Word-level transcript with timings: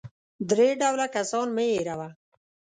درې 0.49 0.69
ډوله 0.81 1.05
کسان 1.15 1.47
مه 1.55 1.63
هېروه. 1.71 2.07